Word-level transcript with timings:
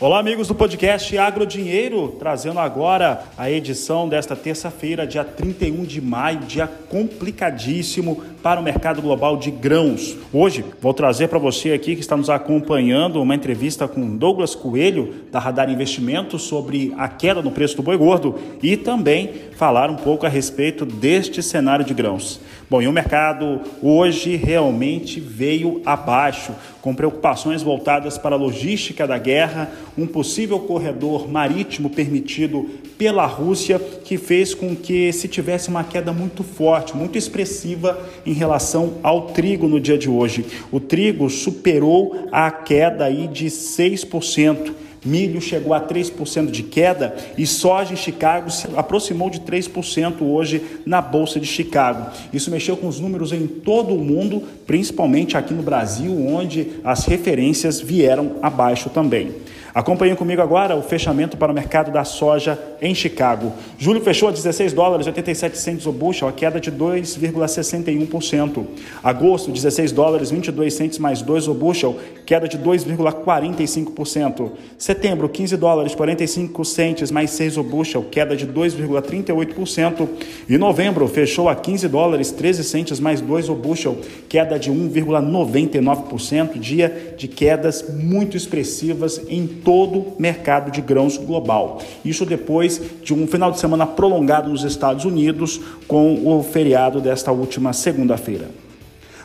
Olá, 0.00 0.20
amigos 0.20 0.46
do 0.46 0.54
podcast 0.54 1.18
Agro 1.18 1.44
Dinheiro, 1.44 2.14
trazendo 2.20 2.60
agora 2.60 3.24
a 3.36 3.50
edição 3.50 4.08
desta 4.08 4.36
terça-feira, 4.36 5.04
dia 5.04 5.24
31 5.24 5.82
de 5.82 6.00
maio, 6.00 6.38
dia 6.38 6.68
complicadíssimo 6.88 8.22
para 8.40 8.60
o 8.60 8.62
mercado 8.62 9.02
global 9.02 9.36
de 9.36 9.50
grãos. 9.50 10.16
Hoje 10.32 10.64
vou 10.80 10.94
trazer 10.94 11.26
para 11.26 11.40
você 11.40 11.72
aqui 11.72 11.96
que 11.96 12.00
está 12.00 12.16
nos 12.16 12.30
acompanhando 12.30 13.20
uma 13.20 13.34
entrevista 13.34 13.88
com 13.88 14.16
Douglas 14.16 14.54
Coelho, 14.54 15.14
da 15.32 15.40
Radar 15.40 15.68
Investimentos, 15.68 16.42
sobre 16.42 16.94
a 16.96 17.08
queda 17.08 17.42
no 17.42 17.50
preço 17.50 17.76
do 17.76 17.82
boi 17.82 17.96
gordo 17.96 18.38
e 18.62 18.76
também 18.76 19.32
falar 19.56 19.90
um 19.90 19.96
pouco 19.96 20.24
a 20.24 20.28
respeito 20.28 20.86
deste 20.86 21.42
cenário 21.42 21.84
de 21.84 21.92
grãos. 21.92 22.40
Bom, 22.70 22.80
e 22.80 22.86
o 22.86 22.92
mercado 22.92 23.62
hoje 23.82 24.36
realmente 24.36 25.18
veio 25.18 25.80
abaixo, 25.84 26.52
com 26.80 26.94
preocupações 26.94 27.62
voltadas 27.62 28.16
para 28.16 28.36
a 28.36 28.38
logística 28.38 29.06
da 29.06 29.18
guerra, 29.18 29.70
um 29.98 30.06
possível 30.06 30.60
corredor 30.60 31.28
marítimo 31.28 31.90
permitido 31.90 32.70
pela 32.96 33.26
Rússia, 33.26 33.78
que 33.78 34.16
fez 34.16 34.54
com 34.54 34.74
que 34.74 35.12
se 35.12 35.26
tivesse 35.26 35.68
uma 35.68 35.82
queda 35.82 36.12
muito 36.12 36.44
forte, 36.44 36.96
muito 36.96 37.18
expressiva 37.18 37.98
em 38.24 38.32
relação 38.32 38.94
ao 39.02 39.28
trigo 39.28 39.66
no 39.66 39.80
dia 39.80 39.98
de 39.98 40.08
hoje. 40.08 40.46
O 40.70 40.78
trigo 40.78 41.28
superou 41.28 42.28
a 42.30 42.50
queda 42.50 43.04
aí 43.04 43.26
de 43.26 43.46
6%. 43.46 44.72
Milho 45.04 45.40
chegou 45.40 45.72
a 45.72 45.80
3% 45.80 46.50
de 46.50 46.62
queda 46.64 47.16
e 47.36 47.46
soja 47.46 47.92
em 47.92 47.96
Chicago 47.96 48.50
se 48.50 48.66
aproximou 48.76 49.30
de 49.30 49.40
3% 49.40 50.16
hoje 50.22 50.60
na 50.84 51.00
Bolsa 51.00 51.38
de 51.38 51.46
Chicago. 51.46 52.10
Isso 52.32 52.50
mexeu 52.50 52.76
com 52.76 52.88
os 52.88 52.98
números 52.98 53.32
em 53.32 53.46
todo 53.46 53.94
o 53.94 54.04
mundo, 54.04 54.42
principalmente 54.66 55.36
aqui 55.36 55.54
no 55.54 55.62
Brasil, 55.62 56.12
onde 56.26 56.68
as 56.82 57.04
referências 57.04 57.80
vieram 57.80 58.36
abaixo 58.42 58.90
também. 58.90 59.30
Acompanhem 59.78 60.16
comigo 60.16 60.42
agora 60.42 60.74
o 60.74 60.82
fechamento 60.82 61.36
para 61.36 61.52
o 61.52 61.54
mercado 61.54 61.92
da 61.92 62.02
soja 62.02 62.58
em 62.82 62.92
Chicago. 62.92 63.52
Julho 63.78 64.00
fechou 64.00 64.28
a 64.28 64.32
16 64.32 64.72
dólares 64.72 65.06
87 65.06 65.56
centos 65.56 65.86
o 65.86 65.92
bushel, 65.92 66.26
a 66.26 66.32
queda 66.32 66.58
de 66.58 66.72
2,61%. 66.72 68.66
Agosto, 69.04 69.52
16 69.52 69.92
dólares 69.92 70.32
22 70.32 70.74
centos 70.74 70.98
mais 70.98 71.22
2 71.22 71.46
o 71.46 71.54
bushel, 71.54 71.96
queda 72.26 72.48
de 72.48 72.58
2,45%. 72.58 74.50
Setembro, 74.76 75.28
15 75.28 75.56
dólares 75.56 75.94
45 75.94 76.64
centos 76.64 77.12
mais 77.12 77.30
6 77.30 77.56
o 77.58 77.62
bushel, 77.62 78.02
queda 78.10 78.34
de 78.34 78.48
2,38%. 78.48 80.08
E 80.48 80.58
novembro 80.58 81.06
fechou 81.06 81.48
a 81.48 81.54
15 81.54 81.86
dólares 81.86 82.32
13 82.32 82.64
centos 82.64 82.98
mais 82.98 83.20
2 83.20 83.48
o 83.48 83.54
bushel, 83.54 83.96
queda 84.28 84.58
de 84.58 84.72
1,99%, 84.72 86.58
dia 86.58 87.14
de 87.16 87.28
quedas 87.28 87.88
muito 87.94 88.36
expressivas 88.36 89.22
em 89.28 89.46
todo 89.46 89.67
o 89.72 90.14
mercado 90.18 90.70
de 90.70 90.80
grãos 90.80 91.16
global. 91.16 91.78
Isso 92.04 92.24
depois 92.24 92.80
de 93.02 93.12
um 93.14 93.26
final 93.26 93.50
de 93.50 93.58
semana 93.58 93.86
prolongado 93.86 94.48
nos 94.48 94.64
Estados 94.64 95.04
Unidos 95.04 95.60
com 95.86 96.26
o 96.26 96.42
feriado 96.42 97.00
desta 97.00 97.32
última 97.32 97.72
segunda-feira. 97.72 98.67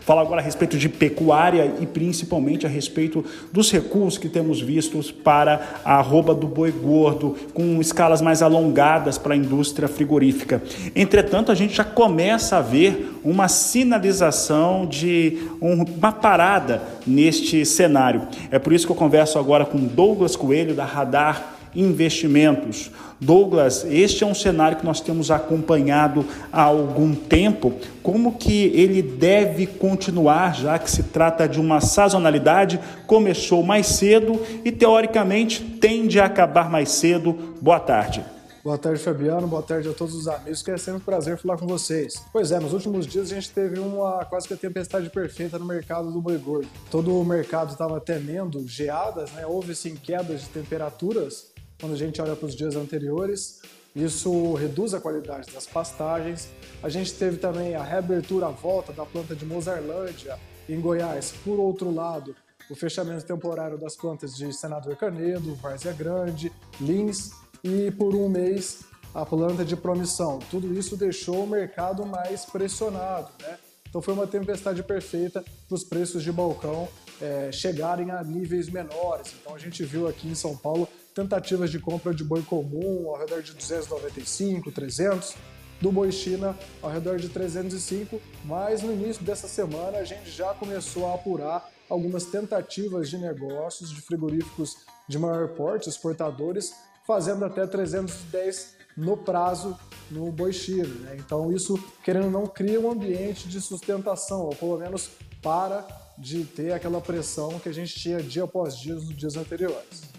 Fala 0.05 0.21
agora 0.21 0.41
a 0.41 0.43
respeito 0.43 0.77
de 0.77 0.89
pecuária 0.89 1.75
e 1.79 1.85
principalmente 1.85 2.65
a 2.65 2.69
respeito 2.69 3.23
dos 3.53 3.71
recursos 3.71 4.17
que 4.17 4.27
temos 4.27 4.59
vistos 4.59 5.11
para 5.11 5.79
a 5.85 5.95
arroba 5.95 6.35
do 6.35 6.45
boi 6.45 6.71
gordo, 6.71 7.37
com 7.53 7.79
escalas 7.79 8.21
mais 8.21 8.41
alongadas 8.41 9.17
para 9.17 9.33
a 9.33 9.38
indústria 9.38 9.88
frigorífica. 9.88 10.61
Entretanto, 10.94 11.53
a 11.53 11.55
gente 11.55 11.73
já 11.75 11.85
começa 11.85 12.57
a 12.57 12.61
ver 12.61 13.13
uma 13.23 13.47
sinalização 13.47 14.85
de 14.85 15.47
uma 15.61 16.11
parada 16.11 16.81
neste 17.07 17.66
cenário. 17.66 18.28
É 18.51 18.59
por 18.59 18.73
isso 18.73 18.85
que 18.85 18.91
eu 18.91 18.97
converso 18.97 19.39
agora 19.39 19.63
com 19.66 19.78
Douglas 19.78 20.35
Coelho, 20.35 20.75
da 20.75 20.83
Radar 20.83 21.53
investimentos. 21.75 22.91
Douglas, 23.19 23.85
este 23.85 24.23
é 24.23 24.28
um 24.28 24.35
cenário 24.35 24.78
que 24.78 24.85
nós 24.85 25.00
temos 25.00 25.31
acompanhado 25.31 26.25
há 26.51 26.63
algum 26.63 27.16
tempo. 27.16 27.73
Como 28.01 28.38
que 28.38 28.66
ele 28.75 29.01
deve 29.01 29.66
continuar, 29.66 30.56
já 30.56 30.78
que 30.78 30.91
se 30.91 31.03
trata 31.03 31.47
de 31.47 31.59
uma 31.59 31.79
sazonalidade, 31.79 32.79
começou 33.07 33.63
mais 33.63 33.88
cedo 33.88 34.39
e 34.66 34.72
teoricamente 34.72 35.63
tende 35.63 36.19
a 36.19 36.25
acabar 36.25 36.69
mais 36.69 36.89
cedo. 36.89 37.34
Boa 37.61 37.79
tarde. 37.79 38.23
Boa 38.63 38.78
tarde, 38.78 39.03
Fabiano. 39.03 39.45
Boa 39.45 39.61
tarde 39.61 39.90
a 39.90 39.94
todos 39.94 40.16
os 40.16 40.25
amigos. 40.25 40.61
Que 40.61 40.72
é 40.72 40.78
sempre 40.78 41.01
um 41.01 41.03
prazer 41.03 41.38
falar 41.38 41.57
com 41.57 41.67
vocês. 41.67 42.23
Pois 42.31 42.50
é, 42.50 42.59
nos 42.61 42.72
últimos 42.72 43.05
dias 43.05 43.29
a 43.29 43.35
gente 43.35 43.50
teve 43.50 43.78
uma 43.78 44.23
quase 44.23 44.47
que 44.47 44.53
a 44.53 44.57
tempestade 44.57 45.09
perfeita 45.09 45.59
no 45.59 45.66
mercado 45.66 46.09
do 46.09 46.22
boi 46.22 46.38
gordo. 46.38 46.69
Todo 46.90 47.19
o 47.19 47.25
mercado 47.25 47.72
estava 47.72 48.00
temendo 48.00 48.66
geadas, 48.66 49.31
né? 49.34 49.45
Houve 49.45 49.75
sim 49.75 49.95
quedas 49.95 50.41
de 50.41 50.47
temperaturas 50.47 51.53
quando 51.83 51.95
a 51.95 51.97
gente 51.97 52.21
olha 52.21 52.33
para 52.33 52.45
os 52.45 52.55
dias 52.55 52.77
anteriores. 52.77 53.59
Isso 53.94 54.53
reduz 54.53 54.94
a 54.94 55.01
qualidade 55.01 55.51
das 55.51 55.67
pastagens. 55.67 56.47
A 56.81 56.88
gente 56.88 57.13
teve 57.13 57.35
também 57.35 57.75
a 57.75 57.83
reabertura 57.83 58.45
à 58.45 58.49
volta 58.49 58.94
da 58.94 59.05
planta 59.05 59.35
de 59.35 59.45
Mozarlândia 59.45 60.39
em 60.69 60.79
Goiás. 60.79 61.33
Por 61.43 61.59
outro 61.59 61.93
lado, 61.93 62.33
o 62.72 62.75
fechamento 62.75 63.25
temporário 63.25 63.77
das 63.77 63.97
plantas 63.97 64.33
de 64.33 64.53
Senador 64.53 64.95
Canedo, 64.95 65.55
Várzea 65.55 65.91
Grande, 65.91 66.53
Lins 66.79 67.31
e 67.61 67.91
por 67.91 68.16
um 68.16 68.29
mês 68.29 68.85
a 69.13 69.25
planta 69.25 69.66
de 69.66 69.75
promissão. 69.75 70.39
Tudo 70.49 70.73
isso 70.73 70.95
deixou 70.95 71.43
o 71.43 71.47
mercado 71.47 72.05
mais 72.05 72.45
pressionado, 72.45 73.29
né? 73.41 73.57
Então 73.89 74.01
foi 74.01 74.13
uma 74.13 74.25
tempestade 74.25 74.81
perfeita 74.81 75.43
para 75.67 75.75
os 75.75 75.83
preços 75.83 76.23
de 76.23 76.31
balcão 76.31 76.88
é, 77.22 77.51
chegarem 77.51 78.09
a 78.09 78.23
níveis 78.23 78.69
menores. 78.69 79.35
Então 79.39 79.53
a 79.53 79.59
gente 79.59 79.83
viu 79.83 80.07
aqui 80.07 80.29
em 80.29 80.33
São 80.33 80.55
Paulo 80.55 80.88
tentativas 81.13 81.69
de 81.69 81.79
compra 81.79 82.13
de 82.13 82.24
boi 82.24 82.41
comum 82.41 83.09
ao 83.09 83.18
redor 83.18 83.41
de 83.41 83.53
295, 83.53 84.72
300, 84.72 85.35
do 85.81 85.91
boi 85.91 86.12
China 86.12 86.57
ao 86.81 86.90
redor 86.90 87.18
de 87.18 87.29
305, 87.29 88.19
mas 88.46 88.81
no 88.81 88.94
início 88.94 89.23
dessa 89.23 89.47
semana 89.47 89.97
a 89.97 90.03
gente 90.06 90.29
já 90.29 90.53
começou 90.53 91.07
a 91.07 91.16
apurar 91.16 91.69
algumas 91.90 92.25
tentativas 92.25 93.09
de 93.09 93.18
negócios 93.18 93.90
de 93.90 94.02
frigoríficos 94.02 94.78
de 95.07 95.19
maior 95.19 95.50
porte, 95.50 95.90
exportadores, 95.90 96.73
fazendo 97.06 97.44
até 97.44 97.68
310 97.68 98.78
no 98.96 99.18
prazo 99.18 99.78
no 100.09 100.31
boi 100.31 100.53
China. 100.53 100.88
Né? 101.02 101.18
Então 101.19 101.52
isso, 101.52 101.78
querendo 102.03 102.25
ou 102.25 102.31
não, 102.31 102.47
cria 102.47 102.79
um 102.79 102.90
ambiente 102.90 103.50
de 103.50 103.59
sustentação, 103.59 104.41
ou 104.41 104.56
pelo 104.56 104.78
menos 104.78 105.09
para 105.41 105.85
de 106.18 106.46
ter 106.46 106.72
aquela 106.72 107.02
pressão 107.02 107.59
que 107.59 107.68
a 107.68 107.73
gente 107.73 108.00
tinha 108.00 108.22
dia 108.22 108.44
após 108.44 108.78
dia 108.78 108.94
nos 108.96 109.16
dias 109.16 109.35
anteriores. 109.35 110.13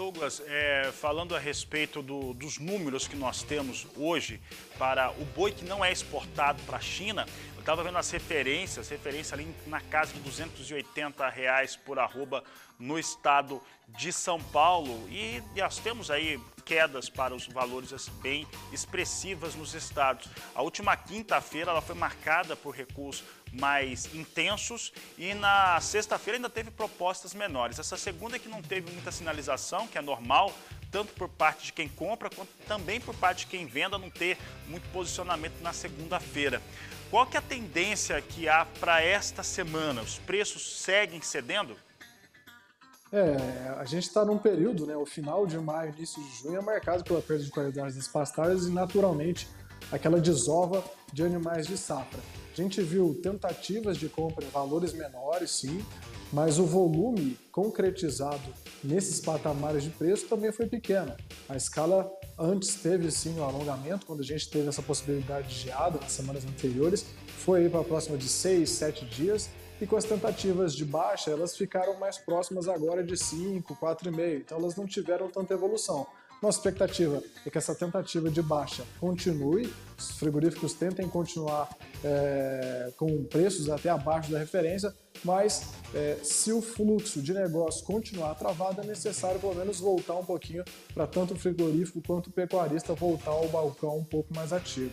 Douglas, 0.00 0.42
é, 0.46 0.90
falando 0.94 1.36
a 1.36 1.38
respeito 1.38 2.00
do, 2.00 2.32
dos 2.32 2.58
números 2.58 3.06
que 3.06 3.14
nós 3.14 3.42
temos 3.42 3.86
hoje 3.94 4.40
para 4.78 5.10
o 5.10 5.26
boi 5.26 5.52
que 5.52 5.62
não 5.62 5.84
é 5.84 5.92
exportado 5.92 6.62
para 6.62 6.78
a 6.78 6.80
China, 6.80 7.26
eu 7.60 7.62
estava 7.62 7.84
vendo 7.84 7.98
as 7.98 8.10
referências, 8.10 8.88
referência 8.88 9.34
ali 9.34 9.54
na 9.66 9.82
casa 9.82 10.14
de 10.14 10.20
280 10.20 11.28
reais 11.28 11.76
por 11.76 11.98
arroba 11.98 12.42
no 12.78 12.98
estado 12.98 13.60
de 13.86 14.10
São 14.14 14.40
Paulo 14.40 15.06
e 15.10 15.42
nós 15.54 15.76
temos 15.76 16.10
aí 16.10 16.40
quedas 16.64 17.10
para 17.10 17.34
os 17.34 17.46
valores 17.48 17.92
assim, 17.92 18.10
bem 18.22 18.46
expressivas 18.72 19.54
nos 19.54 19.74
estados. 19.74 20.26
A 20.54 20.62
última 20.62 20.96
quinta-feira 20.96 21.70
ela 21.70 21.82
foi 21.82 21.94
marcada 21.94 22.56
por 22.56 22.74
recuos 22.74 23.22
mais 23.52 24.06
intensos 24.14 24.90
e 25.18 25.34
na 25.34 25.78
sexta-feira 25.82 26.38
ainda 26.38 26.48
teve 26.48 26.70
propostas 26.70 27.34
menores. 27.34 27.78
Essa 27.78 27.98
segunda 27.98 28.36
é 28.36 28.38
que 28.38 28.48
não 28.48 28.62
teve 28.62 28.90
muita 28.90 29.12
sinalização, 29.12 29.86
que 29.86 29.98
é 29.98 30.00
normal, 30.00 30.50
tanto 30.90 31.12
por 31.14 31.28
parte 31.28 31.66
de 31.66 31.72
quem 31.72 31.88
compra 31.88 32.28
quanto 32.28 32.50
também 32.66 33.00
por 33.00 33.14
parte 33.14 33.40
de 33.40 33.46
quem 33.46 33.66
venda 33.66 33.98
não 33.98 34.10
ter 34.10 34.36
muito 34.68 34.88
posicionamento 34.90 35.60
na 35.62 35.72
segunda-feira. 35.72 36.60
Qual 37.10 37.26
que 37.26 37.36
é 37.36 37.40
a 37.40 37.42
tendência 37.42 38.20
que 38.20 38.48
há 38.48 38.66
para 38.78 39.02
esta 39.02 39.42
semana? 39.42 40.02
Os 40.02 40.18
preços 40.18 40.80
seguem 40.80 41.20
cedendo? 41.20 41.76
É, 43.12 43.74
a 43.76 43.84
gente 43.84 44.04
está 44.04 44.24
num 44.24 44.38
período, 44.38 44.86
né, 44.86 44.96
o 44.96 45.04
final 45.04 45.44
de 45.44 45.58
maio, 45.58 45.92
início 45.96 46.22
de 46.22 46.36
junho, 46.36 46.58
é 46.58 46.62
marcado 46.62 47.02
pela 47.02 47.20
perda 47.20 47.42
de 47.42 47.50
qualidade 47.50 47.96
das 47.96 48.06
pastagens 48.06 48.66
e, 48.66 48.70
naturalmente, 48.70 49.48
aquela 49.90 50.20
desova 50.20 50.84
de 51.12 51.24
animais 51.24 51.66
de 51.66 51.76
safra. 51.76 52.20
A 52.52 52.56
gente 52.56 52.80
viu 52.82 53.18
tentativas 53.20 53.96
de 53.96 54.08
compra 54.08 54.44
em 54.44 54.48
valores 54.48 54.92
menores, 54.92 55.50
sim, 55.50 55.84
mas 56.32 56.58
o 56.58 56.64
volume 56.64 57.36
concretizado 57.50 58.52
nesses 58.82 59.20
patamares 59.20 59.82
de 59.82 59.90
preço 59.90 60.26
também 60.26 60.52
foi 60.52 60.66
pequeno. 60.66 61.14
A 61.48 61.56
escala 61.56 62.10
antes 62.38 62.76
teve 62.76 63.10
sim 63.10 63.38
o 63.38 63.42
um 63.42 63.44
alongamento, 63.44 64.06
quando 64.06 64.20
a 64.20 64.24
gente 64.24 64.48
teve 64.48 64.68
essa 64.68 64.82
possibilidade 64.82 65.48
de 65.48 65.54
geada 65.54 65.98
nas 66.00 66.12
semanas 66.12 66.44
anteriores, 66.44 67.04
foi 67.38 67.68
para 67.68 67.82
próxima 67.82 68.16
de 68.16 68.28
6, 68.28 68.68
7 68.68 69.04
dias, 69.06 69.50
e 69.80 69.86
com 69.86 69.96
as 69.96 70.04
tentativas 70.04 70.74
de 70.74 70.84
baixa, 70.84 71.30
elas 71.30 71.56
ficaram 71.56 71.98
mais 71.98 72.18
próximas 72.18 72.68
agora 72.68 73.02
de 73.02 73.16
5, 73.16 73.74
4,5, 73.76 74.40
então 74.40 74.58
elas 74.58 74.76
não 74.76 74.86
tiveram 74.86 75.30
tanta 75.30 75.54
evolução. 75.54 76.06
Nossa 76.42 76.58
expectativa 76.58 77.22
é 77.44 77.50
que 77.50 77.58
essa 77.58 77.74
tentativa 77.74 78.30
de 78.30 78.40
baixa 78.40 78.82
continue, 78.98 79.70
os 79.98 80.12
frigoríficos 80.12 80.72
tentem 80.72 81.06
continuar 81.06 81.68
é, 82.02 82.90
com 82.96 83.24
preços 83.24 83.68
até 83.68 83.90
abaixo 83.90 84.32
da 84.32 84.38
referência, 84.38 84.94
mas 85.22 85.74
é, 85.94 86.16
se 86.22 86.50
o 86.50 86.62
fluxo 86.62 87.20
de 87.20 87.34
negócio 87.34 87.84
continuar 87.84 88.34
travado, 88.36 88.80
é 88.80 88.84
necessário 88.84 89.38
pelo 89.38 89.54
menos 89.54 89.80
voltar 89.80 90.14
um 90.14 90.24
pouquinho 90.24 90.64
para 90.94 91.06
tanto 91.06 91.34
o 91.34 91.36
frigorífico 91.36 92.00
quanto 92.00 92.28
o 92.28 92.32
pecuarista 92.32 92.94
voltar 92.94 93.32
ao 93.32 93.46
balcão 93.48 93.98
um 93.98 94.04
pouco 94.04 94.34
mais 94.34 94.50
ativo. 94.50 94.92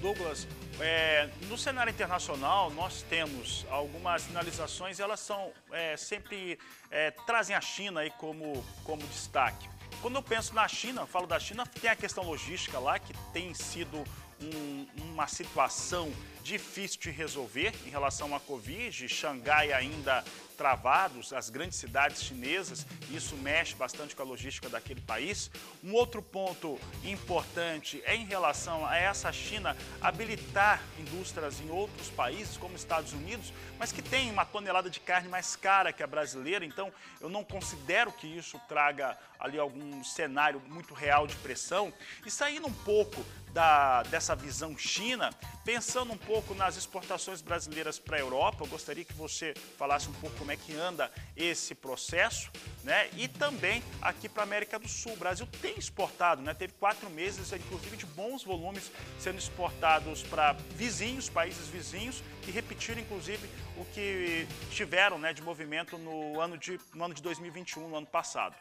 Douglas, 0.00 0.48
é, 0.80 1.28
no 1.50 1.58
cenário 1.58 1.90
internacional 1.90 2.70
nós 2.70 3.02
temos 3.02 3.66
algumas 3.70 4.22
sinalizações 4.22 4.98
elas 4.98 5.20
são 5.20 5.52
é, 5.70 5.98
sempre 5.98 6.58
é, 6.90 7.10
trazem 7.10 7.54
a 7.54 7.60
China 7.60 8.00
aí 8.00 8.10
como, 8.12 8.64
como 8.84 9.02
destaque. 9.08 9.68
Quando 10.02 10.16
eu 10.16 10.22
penso 10.22 10.52
na 10.52 10.66
China, 10.66 11.06
falo 11.06 11.28
da 11.28 11.38
China, 11.38 11.64
tem 11.64 11.88
a 11.88 11.94
questão 11.94 12.24
logística 12.24 12.76
lá, 12.76 12.98
que 12.98 13.14
tem 13.32 13.54
sido 13.54 14.02
um, 14.42 14.86
uma 14.96 15.28
situação 15.28 16.12
difícil 16.42 17.00
de 17.00 17.10
resolver 17.10 17.72
em 17.86 17.90
relação 17.90 18.34
à 18.34 18.40
Covid. 18.40 19.08
Xangai 19.08 19.72
ainda 19.72 20.24
travados, 20.62 21.32
as 21.32 21.50
grandes 21.50 21.76
cidades 21.76 22.22
chinesas, 22.22 22.86
isso 23.10 23.36
mexe 23.36 23.74
bastante 23.74 24.14
com 24.14 24.22
a 24.22 24.24
logística 24.24 24.68
daquele 24.68 25.00
país. 25.00 25.50
Um 25.82 25.92
outro 25.92 26.22
ponto 26.22 26.78
importante 27.04 28.00
é 28.04 28.14
em 28.14 28.24
relação 28.24 28.86
a 28.86 28.96
essa 28.96 29.32
China 29.32 29.76
habilitar 30.00 30.80
indústrias 30.98 31.60
em 31.60 31.68
outros 31.68 32.08
países, 32.10 32.56
como 32.56 32.76
Estados 32.76 33.12
Unidos, 33.12 33.52
mas 33.76 33.90
que 33.90 34.02
tem 34.02 34.30
uma 34.30 34.44
tonelada 34.44 34.88
de 34.88 35.00
carne 35.00 35.28
mais 35.28 35.56
cara 35.56 35.92
que 35.92 36.02
a 36.02 36.06
brasileira, 36.06 36.64
então 36.64 36.92
eu 37.20 37.28
não 37.28 37.42
considero 37.42 38.12
que 38.12 38.26
isso 38.26 38.60
traga 38.68 39.18
ali 39.40 39.58
algum 39.58 40.04
cenário 40.04 40.62
muito 40.68 40.94
real 40.94 41.26
de 41.26 41.34
pressão. 41.36 41.92
E 42.24 42.30
saindo 42.30 42.68
um 42.68 42.72
pouco 42.72 43.24
da, 43.52 44.02
dessa 44.04 44.34
visão 44.34 44.78
China, 44.78 45.30
pensando 45.64 46.12
um 46.12 46.16
pouco 46.16 46.31
nas 46.56 46.76
exportações 46.76 47.42
brasileiras 47.42 47.98
para 47.98 48.16
a 48.16 48.20
Europa, 48.20 48.64
eu 48.64 48.66
gostaria 48.66 49.04
que 49.04 49.12
você 49.12 49.52
falasse 49.76 50.08
um 50.08 50.12
pouco 50.12 50.34
como 50.36 50.50
é 50.50 50.56
que 50.56 50.74
anda 50.74 51.10
esse 51.36 51.74
processo, 51.74 52.50
né? 52.82 53.10
E 53.16 53.28
também 53.28 53.82
aqui 54.00 54.28
para 54.28 54.42
a 54.42 54.46
América 54.46 54.78
do 54.78 54.88
Sul. 54.88 55.12
O 55.12 55.16
Brasil 55.16 55.46
tem 55.60 55.74
exportado, 55.78 56.40
né? 56.40 56.54
Teve 56.54 56.72
quatro 56.74 57.10
meses, 57.10 57.52
inclusive, 57.52 57.96
de 57.96 58.06
bons 58.06 58.42
volumes 58.44 58.90
sendo 59.18 59.38
exportados 59.38 60.22
para 60.22 60.52
vizinhos, 60.74 61.28
países 61.28 61.66
vizinhos, 61.68 62.22
que 62.40 62.50
repetiram, 62.50 63.00
inclusive, 63.00 63.48
o 63.76 63.84
que 63.84 64.46
tiveram 64.70 65.18
né, 65.18 65.32
de 65.32 65.42
movimento 65.42 65.98
no 65.98 66.40
ano 66.40 66.56
de, 66.56 66.80
no 66.94 67.04
ano 67.04 67.14
de 67.14 67.22
2021, 67.22 67.88
no 67.88 67.96
ano 67.96 68.06
passado. 68.06 68.54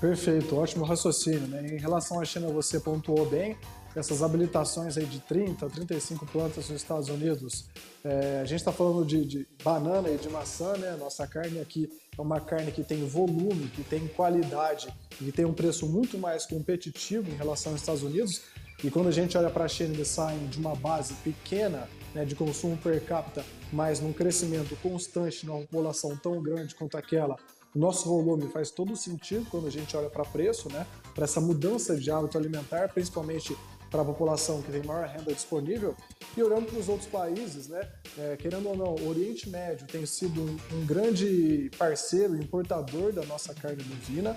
Perfeito, 0.00 0.56
ótimo 0.56 0.84
raciocínio. 0.84 1.46
Né? 1.46 1.74
Em 1.74 1.78
relação 1.78 2.20
à 2.20 2.24
China, 2.24 2.48
você 2.48 2.80
pontuou 2.80 3.26
bem 3.26 3.56
essas 3.94 4.22
habilitações 4.22 4.96
aí 4.96 5.04
de 5.04 5.20
30, 5.20 5.68
35 5.68 6.26
plantas 6.26 6.68
nos 6.68 6.80
Estados 6.80 7.08
Unidos. 7.08 7.66
É, 8.04 8.40
a 8.40 8.44
gente 8.44 8.58
está 8.58 8.72
falando 8.72 9.04
de, 9.04 9.24
de, 9.24 9.48
banana 9.62 10.08
e 10.10 10.16
de 10.16 10.28
maçã, 10.28 10.76
né? 10.76 10.96
Nossa 10.98 11.26
carne 11.26 11.60
aqui 11.60 11.90
é 12.16 12.20
uma 12.20 12.40
carne 12.40 12.72
que 12.72 12.82
tem 12.82 13.06
volume, 13.06 13.68
que 13.68 13.84
tem 13.84 14.06
qualidade 14.08 14.92
e 15.20 15.30
tem 15.30 15.44
um 15.44 15.52
preço 15.52 15.86
muito 15.86 16.18
mais 16.18 16.46
competitivo 16.46 17.30
em 17.30 17.34
relação 17.34 17.72
aos 17.72 17.80
Estados 17.80 18.02
Unidos. 18.02 18.42
E 18.82 18.90
quando 18.90 19.08
a 19.08 19.12
gente 19.12 19.36
olha 19.38 19.50
para 19.50 19.64
a 19.64 19.68
China, 19.68 19.94
eles 19.94 20.08
saem 20.08 20.46
de 20.48 20.58
uma 20.58 20.74
base 20.74 21.14
pequena 21.22 21.88
né, 22.14 22.24
de 22.24 22.34
consumo 22.34 22.76
per 22.76 23.04
capita, 23.04 23.44
mas 23.72 24.00
num 24.00 24.12
crescimento 24.12 24.76
constante 24.82 25.46
numa 25.46 25.60
população 25.60 26.16
tão 26.16 26.42
grande 26.42 26.74
quanto 26.74 26.96
aquela. 26.96 27.36
Nosso 27.74 28.06
volume 28.06 28.48
faz 28.48 28.70
todo 28.70 28.94
sentido 28.94 29.46
quando 29.50 29.66
a 29.66 29.70
gente 29.70 29.96
olha 29.96 30.10
para 30.10 30.24
preço, 30.24 30.70
né? 30.70 30.86
Para 31.14 31.24
essa 31.24 31.40
mudança 31.40 31.96
de 31.96 32.10
hábito 32.10 32.36
alimentar, 32.36 32.92
principalmente 32.92 33.56
para 33.92 34.00
a 34.00 34.04
população 34.04 34.62
que 34.62 34.72
tem 34.72 34.82
maior 34.82 35.06
renda 35.06 35.32
disponível. 35.34 35.94
E 36.34 36.42
olhando 36.42 36.66
para 36.66 36.78
os 36.78 36.88
outros 36.88 37.08
países, 37.08 37.68
né, 37.68 37.86
é, 38.18 38.36
querendo 38.36 38.70
ou 38.70 38.76
não, 38.76 38.94
o 38.94 39.08
Oriente 39.08 39.50
Médio 39.50 39.86
tem 39.86 40.04
sido 40.06 40.40
um, 40.40 40.58
um 40.78 40.86
grande 40.86 41.70
parceiro, 41.76 42.34
importador 42.34 43.12
da 43.12 43.22
nossa 43.26 43.54
carne 43.54 43.84
bovina. 43.84 44.36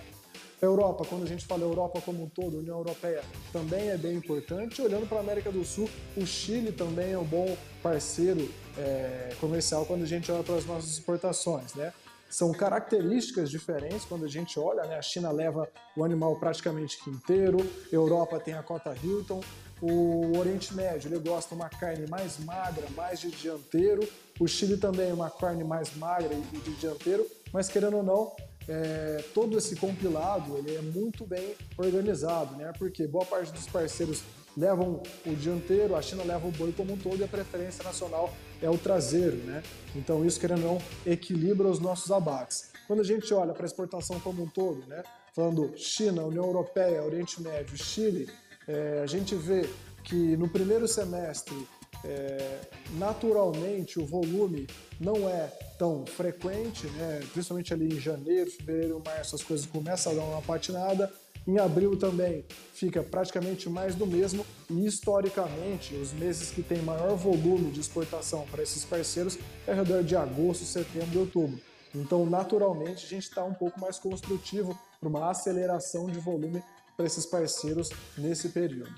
A 0.61 0.65
Europa, 0.65 1.05
quando 1.05 1.23
a 1.23 1.27
gente 1.27 1.45
fala 1.45 1.63
Europa 1.63 2.01
como 2.01 2.23
um 2.23 2.29
todo, 2.29 2.59
União 2.59 2.77
Europeia 2.77 3.23
também 3.53 3.89
é 3.89 3.97
bem 3.97 4.15
importante. 4.15 4.81
Olhando 4.81 5.07
para 5.07 5.17
a 5.17 5.21
América 5.21 5.51
do 5.51 5.63
Sul, 5.63 5.89
o 6.17 6.25
Chile 6.25 6.71
também 6.71 7.13
é 7.13 7.17
um 7.17 7.23
bom 7.23 7.57
parceiro 7.81 8.49
é, 8.77 9.33
comercial 9.39 9.85
quando 9.85 10.03
a 10.03 10.07
gente 10.07 10.31
olha 10.31 10.43
para 10.43 10.55
as 10.55 10.65
nossas 10.65 10.91
exportações, 10.91 11.73
né? 11.75 11.93
São 12.29 12.51
características 12.51 13.49
diferentes 13.49 14.05
quando 14.05 14.25
a 14.25 14.27
gente 14.27 14.59
olha, 14.59 14.83
né? 14.85 14.97
A 14.97 15.01
China 15.01 15.31
leva 15.31 15.69
o 15.95 16.03
animal 16.03 16.35
praticamente 16.37 16.97
inteiro, 17.09 17.57
Europa 17.91 18.39
tem 18.39 18.53
a 18.53 18.63
cota 18.63 18.95
Hilton, 19.01 19.41
o 19.81 20.37
Oriente 20.37 20.73
Médio 20.73 21.09
ele 21.09 21.19
gosta 21.19 21.53
de 21.53 21.61
uma 21.61 21.69
carne 21.69 22.07
mais 22.07 22.39
magra, 22.39 22.85
mais 22.95 23.19
de 23.19 23.29
dianteiro, 23.29 24.07
o 24.39 24.47
Chile 24.47 24.77
também 24.77 25.11
uma 25.11 25.29
carne 25.29 25.63
mais 25.63 25.95
magra 25.95 26.33
e 26.33 26.57
de 26.57 26.71
dianteiro, 26.75 27.25
mas 27.53 27.67
querendo 27.67 27.97
ou 27.97 28.03
não, 28.03 28.35
é, 28.67 29.23
todo 29.33 29.57
esse 29.57 29.75
compilado 29.75 30.57
ele 30.57 30.75
é 30.75 30.81
muito 30.81 31.25
bem 31.25 31.55
organizado, 31.77 32.55
né? 32.55 32.71
Porque 32.77 33.05
boa 33.07 33.25
parte 33.25 33.51
dos 33.51 33.67
parceiros 33.67 34.23
levam 34.57 35.01
o 35.25 35.35
dianteiro, 35.35 35.95
a 35.95 36.01
China 36.01 36.23
leva 36.23 36.47
o 36.47 36.51
boi 36.51 36.71
como 36.71 36.93
um 36.93 36.97
todo 36.97 37.19
e 37.19 37.23
a 37.23 37.27
preferência 37.27 37.83
nacional 37.83 38.33
é 38.61 38.69
o 38.69 38.77
traseiro, 38.77 39.37
né? 39.37 39.63
Então 39.95 40.25
isso, 40.25 40.39
querendo 40.39 40.65
ou 40.65 40.73
não, 40.73 40.81
equilibra 41.11 41.67
os 41.67 41.79
nossos 41.79 42.11
abates. 42.11 42.71
Quando 42.87 43.01
a 43.01 43.03
gente 43.03 43.33
olha 43.33 43.53
para 43.53 43.63
a 43.63 43.65
exportação 43.65 44.19
como 44.19 44.43
um 44.43 44.47
todo, 44.47 44.85
né? 44.87 45.03
Falando 45.33 45.73
China, 45.75 46.23
União 46.23 46.45
Europeia, 46.45 47.03
Oriente 47.03 47.41
Médio, 47.41 47.77
Chile, 47.77 48.29
é, 48.67 49.01
a 49.03 49.07
gente 49.07 49.35
vê 49.35 49.69
que 50.03 50.37
no 50.37 50.47
primeiro 50.47 50.87
semestre, 50.87 51.67
é, 52.03 52.59
naturalmente, 52.97 53.99
o 53.99 54.05
volume 54.05 54.67
não 54.99 55.27
é 55.27 55.47
tão 55.77 56.05
frequente, 56.05 56.87
né? 56.87 57.21
principalmente 57.33 57.73
ali 57.73 57.87
em 57.87 57.99
janeiro, 57.99 58.49
fevereiro, 58.51 59.01
março, 59.03 59.35
as 59.35 59.43
coisas 59.43 59.65
começam 59.65 60.13
a 60.13 60.15
dar 60.15 60.21
uma 60.21 60.41
patinada, 60.41 61.11
em 61.47 61.59
abril 61.59 61.95
também 61.95 62.43
fica 62.73 63.03
praticamente 63.03 63.69
mais 63.69 63.93
do 63.93 64.07
mesmo 64.07 64.45
e 64.69 64.85
historicamente 64.85 65.93
os 65.95 66.11
meses 66.11 66.49
que 66.49 66.63
tem 66.63 66.81
maior 66.81 67.15
volume 67.15 67.69
de 67.71 67.79
exportação 67.79 68.45
para 68.49 68.63
esses 68.63 68.83
parceiros 68.83 69.37
é 69.67 69.71
ao 69.71 69.77
redor 69.77 70.03
de 70.03 70.15
agosto, 70.15 70.65
setembro 70.65 71.09
e 71.13 71.17
outubro. 71.19 71.59
Então, 71.93 72.25
naturalmente, 72.25 73.05
a 73.05 73.09
gente 73.09 73.23
está 73.23 73.43
um 73.43 73.53
pouco 73.53 73.79
mais 73.79 73.99
construtivo 73.99 74.77
para 74.99 75.07
uma 75.07 75.29
aceleração 75.29 76.07
de 76.07 76.19
volume 76.19 76.61
para 76.97 77.05
esses 77.05 77.25
parceiros 77.25 77.89
nesse 78.17 78.49
período. 78.49 78.89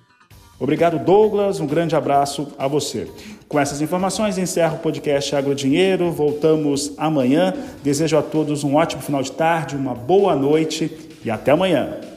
Obrigado, 0.59 0.97
Douglas. 0.97 1.59
Um 1.59 1.67
grande 1.67 1.95
abraço 1.95 2.51
a 2.57 2.67
você. 2.67 3.07
Com 3.47 3.59
essas 3.59 3.79
informações, 3.79 4.39
encerro 4.39 4.77
o 4.77 4.79
podcast 4.79 5.35
Agrodinheiro. 5.35 6.11
Voltamos 6.11 6.93
amanhã. 6.97 7.53
Desejo 7.83 8.17
a 8.17 8.23
todos 8.23 8.63
um 8.63 8.75
ótimo 8.75 9.01
final 9.03 9.21
de 9.21 9.31
tarde, 9.31 9.75
uma 9.75 9.93
boa 9.93 10.35
noite 10.35 11.19
e 11.23 11.29
até 11.29 11.51
amanhã. 11.51 12.16